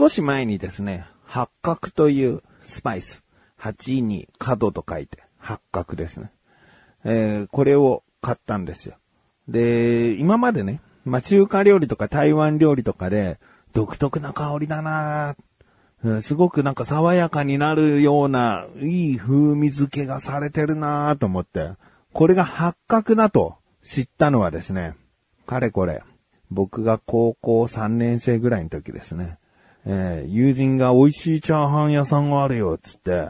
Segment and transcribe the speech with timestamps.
[0.00, 3.22] 少し前にですね、八角というスパイス、
[3.60, 6.32] 8に角と書いて、八角ですね。
[7.04, 8.94] えー、これを買ったんですよ。
[9.46, 13.38] で、今までね、まあ、中華料理とか台湾料理とかで、
[13.74, 15.36] 独特な香りだな
[16.22, 21.72] すごくなんか爽やかになるような、いい風味付けがされてるなと思って、
[22.14, 24.94] これが八角だと知ったのはですね、
[25.46, 26.02] かれこれ、
[26.50, 29.36] 僕が高校3年生ぐらいの時ですね、
[29.86, 33.28] えー、友人が美味しいチャーハン屋さんがあるよ、つって、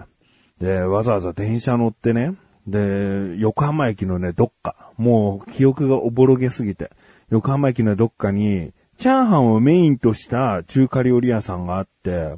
[0.59, 2.35] で、わざわざ電車乗ってね、
[2.67, 6.91] で、横浜駅のね、どっか、もう記憶がおぼろげすぎて、
[7.31, 12.35] 横浜駅のどっかに、チャーハンをメインとした中華料理屋さんがあって、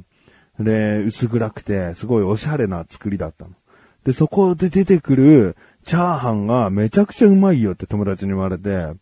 [0.59, 3.51] で、薄暗くて、すごいおしゃれな作りだったの。
[4.05, 8.93] で、そこで出てくるチャーハンがめちゃくちゃうまいよって友達に言われて、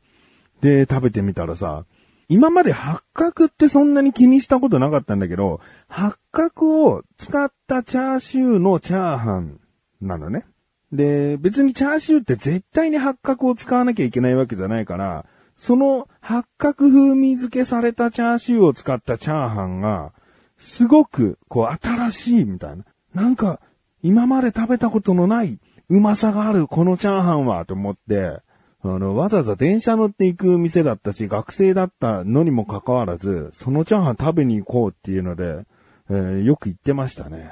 [0.61, 1.85] で、食べてみたらさ、
[2.31, 9.59] 今まで八角ってそんなに気にしたことなかったんだけど、八角を使ったチャーシューのチャーハン
[10.01, 10.45] なのね。
[10.93, 15.25] で、別にチャーシューって絶対に八角を使わなきゃいけないわけじゃないから、
[15.57, 20.13] その八角風味付けされたチャーシューを使ったチャーハンが、
[20.57, 22.85] すごく、こう、新しいみたいな。
[23.13, 23.59] なんか、
[24.03, 25.59] 今まで食べたことのない
[25.89, 28.39] うまさがあるこのチャーハンは、と思って、
[28.83, 35.65] あの、わざわざ電車乗って行く店だったし、学生だったのにもかかわらず、そのチャーハン食べに行こうっていうので、
[36.09, 37.51] えー、よく行ってましたね、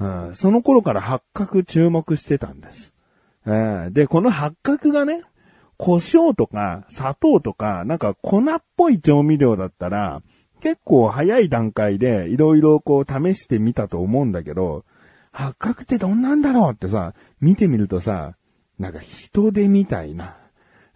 [0.00, 0.34] うん。
[0.34, 2.92] その頃から八角注目してたんです。
[3.46, 5.22] えー、で、この八角がね、
[5.76, 10.22] 胡椒とか砂糖とか、なんか粉っぽい調味料だったら、
[10.60, 14.84] 結構早い段階でいろいろこう試してみたと思うんだけど、
[15.32, 18.36] 八角ってどんなんだろうってさ、見てみるとさ、
[18.78, 20.36] なんか人手みたいな、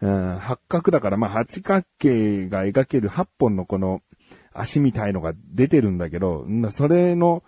[0.00, 4.00] うん、八角だから、まあ、八角形が描ける八本のこの
[4.52, 7.42] 足みたいのが出てるんだけど、それの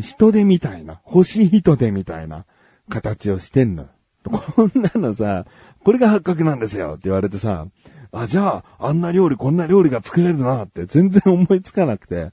[0.00, 2.44] 人手みたいな、星人手みたいな
[2.88, 3.88] 形をしてんの。
[4.24, 5.46] こんなのさ、
[5.84, 7.66] これが八角なんですよって言われてさ、
[8.12, 12.30] あ、じゃあ、あんな料理、こんな料理が作れるなって全然思いつかなくて、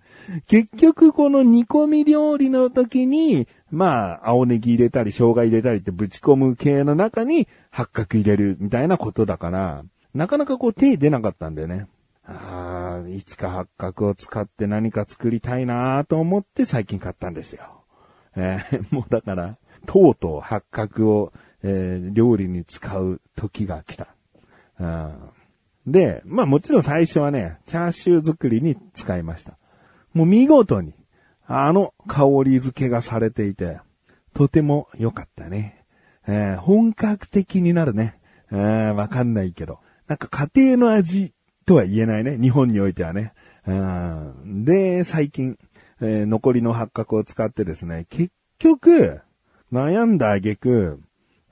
[0.47, 11.87] 結局この煮込み料理の時に、まあ、青ネギ入れたり、生姜入れたりってぶち込む系の中に八角入れるみたいなことだから、なかなかこう手出なかったんだよね。
[12.23, 17.63] ああ、いつか八角を使って何か作りたいなと思って最近買ったんですよ。
[18.35, 19.57] えー、 もうだから、
[19.87, 21.33] とうとう八角を、
[21.63, 24.07] えー、料理に使う時が来た。
[25.87, 29.57] で、まあもちろん最初はね、チャーシュー作りに使いました。
[30.13, 30.93] もう見事に、
[31.55, 33.79] あの香り付けがされていて、
[34.33, 35.85] とても良かったね。
[36.27, 38.19] えー、本格的になるね。
[38.51, 39.79] えー、わかんないけど。
[40.07, 41.33] なんか家庭の味
[41.65, 42.37] とは言えないね。
[42.37, 43.33] 日本においてはね。
[44.45, 45.57] で、最近、
[46.01, 49.21] えー、残りの八角を使ってですね、結局、
[49.71, 51.01] 悩んだ挙句、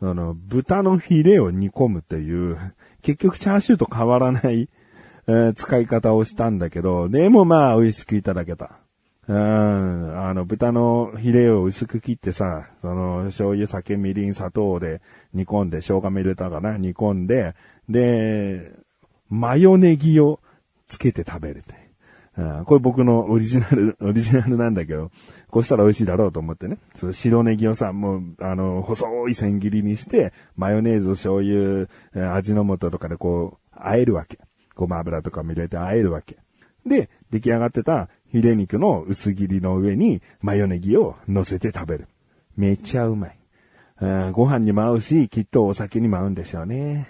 [0.01, 2.57] あの、豚のヒレを煮込むという、
[3.01, 4.68] 結局チャーシューと変わらない、
[5.28, 8.81] えー、使い方をしたんだけど、でもまあ美味しくいただけた。
[9.31, 15.02] うん、あの、豚のヒレを薄く切ってさ、その、醤油、酒、みりん、砂糖で
[15.34, 17.56] 煮込んで、生姜も入れたかな、煮込んで、
[17.88, 18.74] で、
[19.30, 20.42] マヨネギを
[20.90, 21.75] つけて食べるって。
[22.38, 25.12] うん、これ僕のオリジナル、 オリジナルなんだけど、
[25.50, 26.78] こうしたら美味しいだろうと思ってね。
[26.96, 31.88] その白ネギをさ、もう、あの、細い千切りにして、マヨネーズ、醤油、
[32.36, 34.40] 味の素とかでこう、和えるわけ。
[34.75, 36.38] ごま油とかも入れて和えるわけ。
[36.86, 42.08] で、出来上がってたヒレ肉の薄切りの上にマヨネギを乗せて食べる。
[42.56, 43.38] めっちゃうまい。
[44.31, 47.09] ご飯にも合うし、きっとお酒にも合うんでしょうね。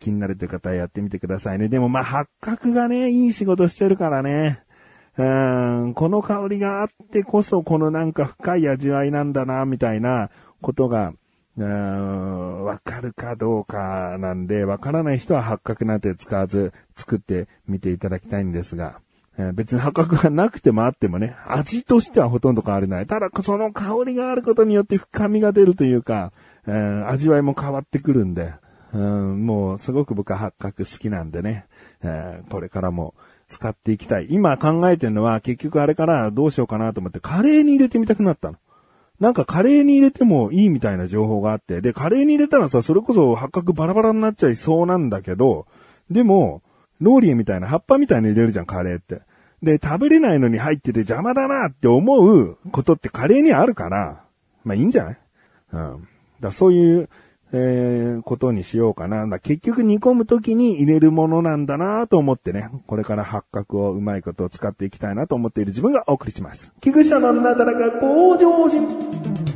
[0.00, 1.68] 気になるという方はやってみてくださいね。
[1.68, 4.60] でもまあ、八角がね、いい仕事してるからね。
[5.16, 10.30] この香りがあってこそ、このなんか深い味わいなんだな、みたいな
[10.60, 11.12] ことが、
[11.56, 19.00] わかるかどうかなんで、わからない人は八角なんて使わず作ってみていただきたいんですが、
[19.38, 23.06] え別に八角がなくてもあってもね、味としてはほとんど変わりない。
[23.06, 26.32] ただ、その香りがあることによって深みが出るというか、
[26.66, 28.52] えー、味わいも変わってくるんで、
[28.92, 31.66] うん、もうすごく僕は八角好きなんでね、
[32.02, 33.14] えー、これからも
[33.46, 34.26] 使っていきたい。
[34.30, 38.58] 今考えてるのは結局あれからどうしようかなと思ってカレーに入れてみたくなったの。
[39.20, 45.66] なんかカレーに入れてもいいみたいな情報があって、で、カレーに入れたらさ、それこそ八角バラバラになっちゃいそうなんだけど、
[46.10, 46.62] でも、
[47.00, 49.22] ローリエみたいな葉っぱみたいに入れるじゃん、カレーって。
[49.62, 54.22] で、食べれないのに入ってて邪魔だなって思うことってカレーにあるから、
[54.64, 55.18] まあいいんじゃない？
[55.72, 56.08] うん。
[56.40, 57.08] だそういう、
[57.52, 59.26] えー、ことにしようかな。
[59.26, 66.70] だ結局煮込む時に入れるものなんだなと思ってね、これから八角をうまいことを使っていきたいなと思っている自分がお送りします。
[66.80, 69.47] 菊池のなだらか向上心。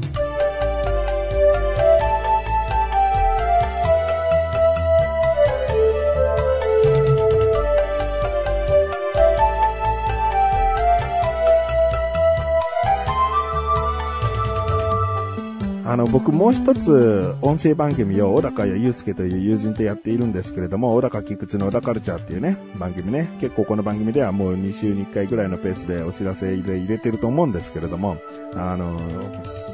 [15.92, 28.16] あの、僕もう一つ音声番組を小高祐介という友人とやっているんですけれども、小高菊池の小高カルチャーっていうね、番組ね、結構この番組ではもう2週に1回ぐらいのペースでお知らせで入れてると思うんですけれども、
[28.54, 28.98] あの、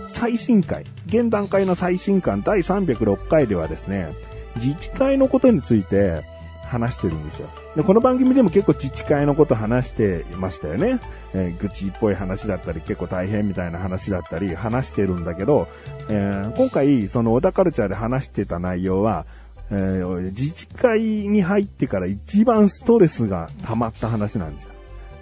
[0.09, 4.09] 最新回、現段階の最新刊第306回ではですね、
[4.57, 6.25] 自治会のことについて、
[6.69, 7.49] 話してるんですよ。
[7.75, 11.01] で、この番組でも結構自治会のこと話していましたよね。
[11.35, 15.69] えー、愚痴っぽい話だったり、結構大変みたいな話だったり、話してるんだけど、
[16.09, 19.27] えー、今回、その小田カルチャーで話してた内容は、
[19.71, 24.71] えー、自治会に入ってから一番ストレスが溜まった話なんですよ。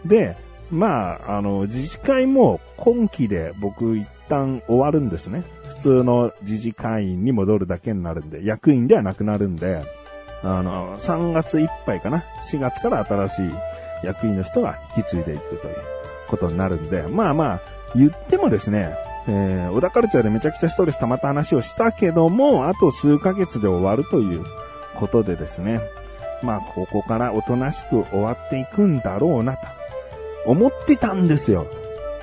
[0.05, 0.37] で、
[0.71, 5.43] まあ、あの、自治会も今期で僕一旦終わるんですね。
[5.77, 9.83] 普通の自治会員に戻るだけになるんで、役員ではなくなるんで、
[10.47, 13.51] あの、3月いっぱいかな？4月から新しい
[14.05, 15.77] 役員の人が引き継いでいくという
[16.29, 17.61] ことになるんで、まあまあ、
[17.95, 18.97] 言ってもですね、
[19.29, 24.45] えー、小田カルチャーでめちゃくちゃストレス溜まった話をしたけども、あと数ヶ月で終わるという
[24.95, 25.81] ことでですね、
[26.43, 29.67] まあ、ここからおとなしく終わっていくんだろうなと、
[30.47, 31.67] 思ってたんですよ。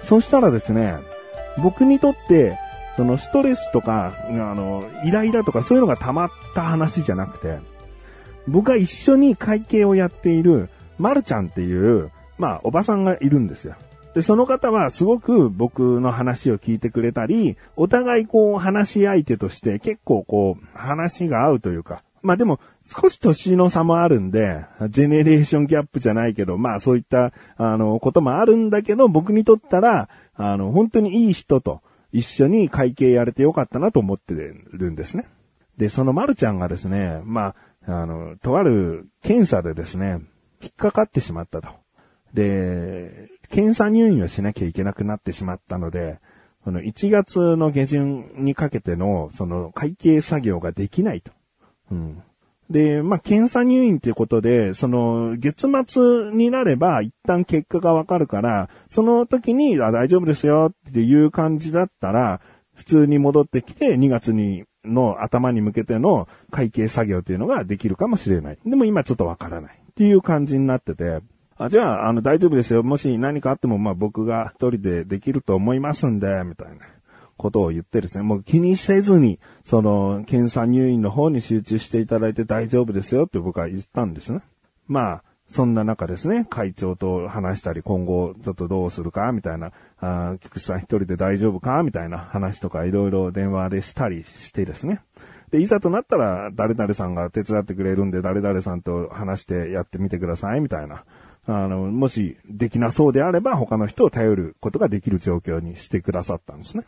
[0.04, 0.98] そしたらですね、
[1.62, 2.58] 僕にとって、
[2.96, 7.60] そのストレスとか、あの、イライラとかそういうのが溜まった話じゃなくて、
[8.48, 13.76] 僕が一緒に会計をやっている、まるちゃんっていう、まあ、おばさんがいるんですよ。
[14.14, 31.82] で、その方はすごく僕の話を聞いてくれたり、お互いこう話し相手として結構こう話が合うというか、まあでも少し年の差もあるんで、ジェネレーションギャップじゃないけど、まあそういったあのこともあるんだけど、僕にとったら、あの本当にいい人と
[32.12, 35.28] 一緒に会計やれてよかったなと思ってるんですね。
[35.78, 40.22] で、そのまるちゃんがですね、まあ、あの、とある検査でですね、
[40.62, 41.70] 引っかかってしまったと。
[42.34, 46.20] で、検査入院をしなきゃいけなくなってしまったので、
[46.64, 51.32] この1月の下旬にかけての、その会計作業ができないと。
[51.92, 52.24] うん。
[52.70, 62.40] で、まあ、検査入院っていうことで、その、月末になれば一旦結果がわかるから、その時に、あ、大丈夫ですよっていう感じだったら、
[62.74, 68.58] 普通に戻ってきて2月に、の頭に向けての会計作業っていうのができるかもしれない。
[68.66, 71.22] でも今ちょっとわからないっていう感じになってて、
[71.58, 72.84] あ、じゃあ、あの、大丈夫ですよ。
[72.84, 76.86] もし何かあっても、まあ、僕が一人でできると思いますんで、みたいな
[77.38, 84.40] ことを言ってですね、もう気にせずに、その、検査入院の方に集中していただいて大丈夫ですよって僕は言ったんですね。
[84.88, 85.24] まあ、
[85.54, 95.02] そんな中ですね、会長と話したり、今後ちょっとどうするか、みたいな、あ菊池さん一人で大丈夫かみたいな話とかいろいろ電話でしたりしてですね。
[95.52, 101.06] で、いざとなったら、誰々さんが手伝ってくれるんで、誰々さんと話してやってみてください、みたいな。
[101.46, 106.86] あの、もしできなそうであれば他の人を頼ることができる状況にしてくださったんですね。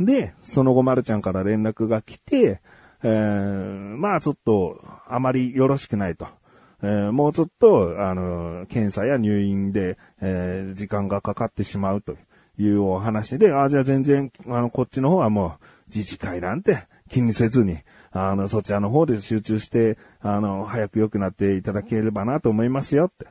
[0.00, 2.62] で、その後まるちゃんから連絡が来て、
[3.02, 6.26] えー、まあちょっとあまりよろしくないと。
[6.86, 12.16] えー、もうちょっと、あの、検査や入院で、えー、時間がかかってしまうと
[12.58, 17.78] いうお話で、あ、じゃあ全然、あの、こっちの方はもう、自治会なんて気にせずに、
[18.12, 23.26] あの、そちらの方で集中して、あの、早く良くなっていただければなと思いますよって。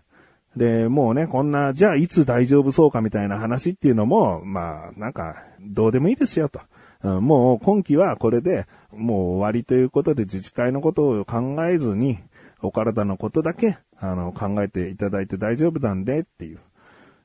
[0.58, 6.60] で、もうね、こんな、じゃあいつ大丈夫そうかみたいな話っていうのも、まあ、なんか、どうでもいいですよと。
[7.04, 12.20] うん、もう今期はこれで、もう終わりということで自治会のことを考えずに、
[12.62, 16.60] お体のことだけ、あの、考えていただいて大丈夫なんでっていう。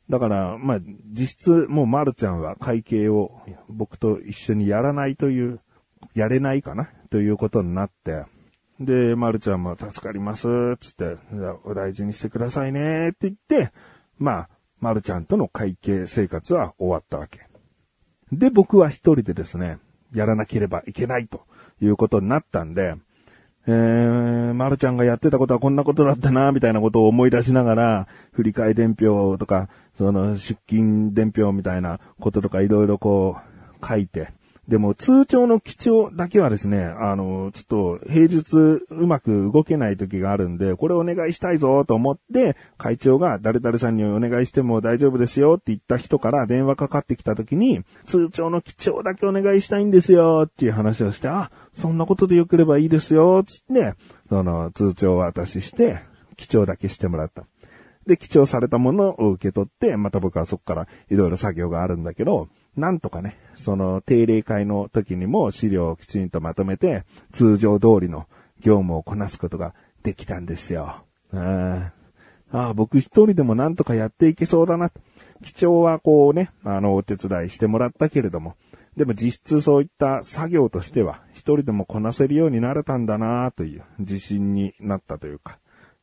[0.09, 0.81] だから、まあ、
[1.13, 5.61] 実質、もうまるちゃんは会計を僕と一緒にやらないという、
[6.15, 8.25] やれないかなということになって、
[8.81, 10.49] で、まるちゃんも助かります、
[10.81, 11.19] つって、
[11.65, 13.73] お大事にしてくださいね、って言って、
[14.19, 14.49] まあ、
[14.81, 17.41] まるちゃんとの会計生活は終わったわけ。
[18.33, 19.79] で、僕は一人でですね、
[20.13, 21.47] やらなければいけないと
[21.81, 22.97] いうことになったんで、
[23.67, 33.37] えー、まるちゃんがやってたことはこんなことだったな、みたいなことを思い出しながら、振り替え伝票とか、その出勤伝票みたいなこととかいろいろこ
[33.83, 34.33] う書いて、
[34.71, 53.95] でも通帳の基調だけはですね、あの、ちょっと平日うまく動けない時があるんで、これお願いしたいぞと思って、会長が誰々さんにお願いしても大丈夫ですよって言った人から電話かかってきた時に、通帳の基調だけお願いしたいんですよっていう話をして、あ、そんなことでよければいいですよつって、
[54.29, 55.99] その通帳を渡しして、
[56.37, 57.45] 基調だけしてもらった。
[58.07, 62.47] で、記帳されたものを受け取って、また僕はそこからいろいろ作業があるんだけど、
[62.77, 68.27] なんとかね、その定例会の時にも資料をきちんとまとめて、通常通りの
[68.61, 71.05] 業務をこなすことができたんですよ。
[71.33, 71.93] あ
[72.53, 74.91] あ、僕一人でもなんとかやっていけそうだな。
[75.43, 78.57] 基調はこうね、あの、お手伝いしてもらったけれども、
[78.97, 85.59] でも実質そういった作業としては、一人でもこなせるようになれたんだなという自信になったというか、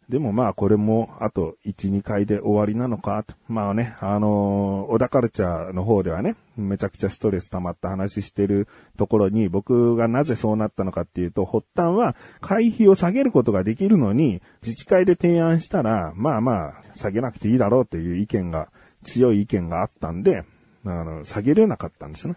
[0.09, 3.35] でもまあこれもあと1、2回で終わりなのかと。
[3.49, 18.69] まあね、あのー、小田カルチャーの方ではね、めちゃくちゃストレス溜まった話してるところに僕がなぜそうなったのかっていうと、発端は会費を下げることができるのに、自治会で提案したら、まあまあ、下げなくていいだろうという意見が、
[19.03, 20.43] 強い意見があったんで、
[20.85, 22.35] あの、下げれなかったんですね。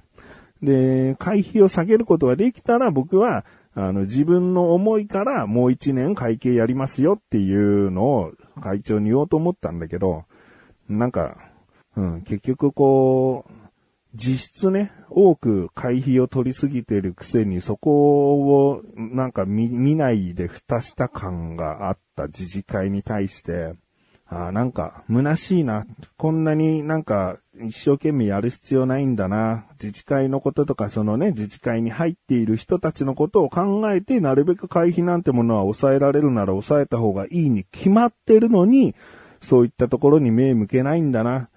[0.62, 10.24] で、会費を下げることができたら僕は、あの、自分の思いからもう一年会計やりますよっていうのを会長に言おうと思ったんだけど、
[10.88, 11.36] なんか、
[11.96, 13.52] うん、結局こう、
[14.14, 23.74] 実質ね、多く会費を取りすぎてるくせにそこをなんか見見ないで蓋した感があった自治会に対して、
[24.32, 25.86] ああなんか、虚しいな。
[26.16, 29.66] こんなになんか、一生懸命やる必要ないんだな。
[29.82, 38.94] 自治会のこととか、そのね、自治会に入っている人たちのことを考えて、なるべく会費なんてものは抑えられるなら抑えた方がいいに決まってるのに、
[39.42, 41.48] そういったところに目向けないんだな。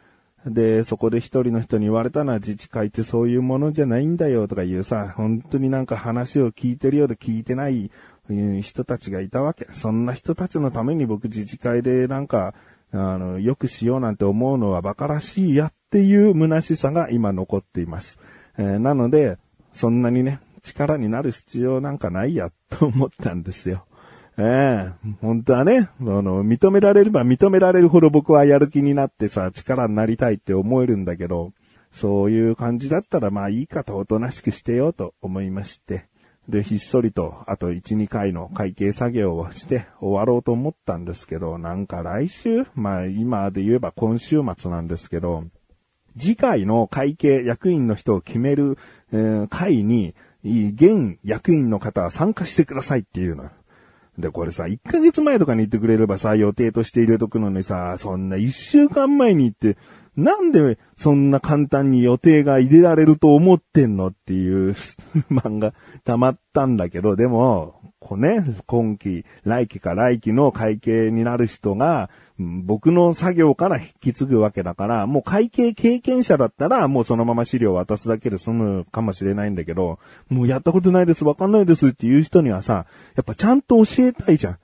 [0.46, 7.92] で、そこで一人の人に言われたのは自治会ってそういうものじゃないんだよとかいうさ、本当になんか話を聞いてるようで聞いてない
[8.32, 9.68] いう人たちがいたわけ。
[9.74, 12.54] そんな人たちのために僕自治会でなんか、
[12.94, 18.20] あの、よくしようなんて思うのは馬鹿らしいやっていう虚しさが今残っています。
[18.58, 19.38] えー、なので、
[19.74, 23.86] そんなにね、力になる必要なんかないやと思ったんですよ。
[24.38, 31.52] ええー、本当はね、あの、認められれば認められるほど僕はやる気になってさ、力になりたいって思えるんだけど、
[31.92, 36.08] そういう感じだったらまあいいかとおとなしくしてようと思いまして、
[36.50, 45.46] で、ひっそりと、あと1、2回の会計作業をして終わろうと思ったんですけど、なんか来週まあ今で言えば今週末なんですけど、
[46.18, 48.78] 次回の会計役員の人を決める、
[49.12, 53.50] えー、会に、現役員の方は参加してくださいっていうの。
[54.18, 59.78] で、これさ、1ヶ月前とかに言ってくれればさ、予定として入れとくのにさ、そんな1週間前に行って、
[60.16, 64.76] なんでそんな簡単に予定が入れられると思ってんのっていう
[65.32, 84.58] 漫画溜まったんだけど、でも、こうね、今期、来期か来期の会計になる人が、僕の作業から引き継ぐわけだから、もう会計経験者だったら、もうそのまま資料を渡すだけで済むかもしれないんだけど、もうやったことないです、わかんないですっていう人にはさ、やっぱちゃんと教えたいじゃん。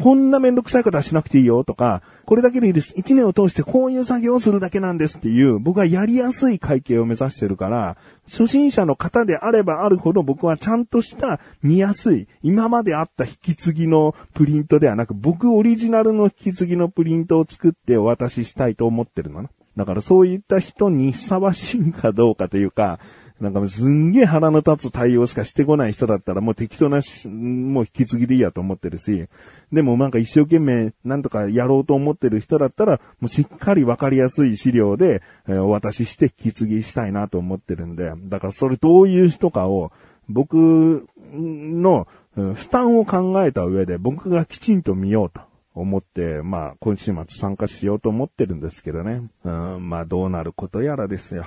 [0.00, 2.94] こんなめんどくさいことはしなくていいよとか、これだけでいいです。
[2.96, 19.50] 一年を通してこういう作業をするだけなんですっていう、僕はやりやすい会計を目指してるから、初心者の方であればあるほど僕はちゃんとした見やすい、今まであった引き継ぎのプリントではなく、僕オリジナルの引き継ぎのプリントを作ってお渡ししたいと思ってるのね。
[19.76, 23.00] だからそういった人にふさわしいかどうかというか、
[23.40, 29.26] なんかすんげえ腹の立つ対応しかしてこない人だったらもう適当なしもう引き継ぎでいいやと思ってるし、
[29.72, 39.90] でもなんか一生懸命なんとかやろうと思ってる人だったら、もうしっかりわかりやすい資料で、えー、お渡しして引き継ぎしたいなと思ってるんで、だからそれどういう人かを、
[40.28, 42.06] 僕の
[42.54, 45.40] 負担を考えた上で僕がきちんと見ようと。
[45.72, 49.22] 思って、まあ、今週末参加しようと思ってるんですけどね。
[49.44, 51.46] うん、まあ、どうなることやらですよ。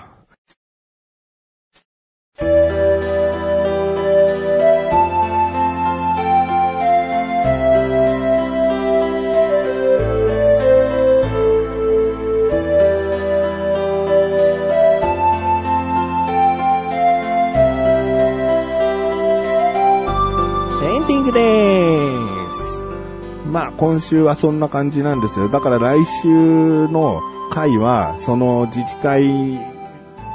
[23.94, 25.50] 今週はそんな感じなんですよ。
[25.50, 26.28] だから来週
[26.88, 27.22] の
[27.52, 29.60] 回は、その自治会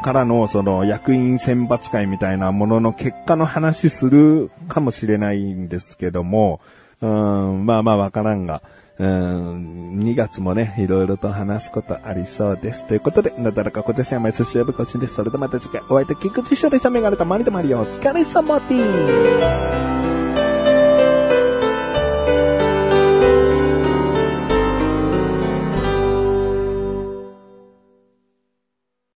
[0.05, 6.61] からのその役員選抜会みたいなものの結果の話するかもしれないんですけども、
[7.01, 8.63] うん、まあまあわからんが、
[9.01, 12.87] うん、2月もね、いろいろと話すことありそうです。
[12.87, 15.17] ということで、なだらか小手さんまい寿司呼ぶこしです。
[15.17, 17.81] それではまた次回、お会いできくちしょでしたメガネたまりとまりよ。
[17.81, 18.69] お疲れ様で
[20.05, 20.08] す。